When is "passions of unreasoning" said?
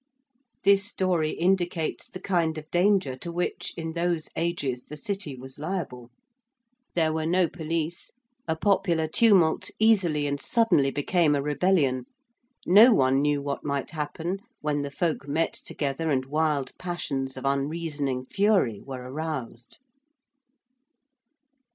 16.79-18.25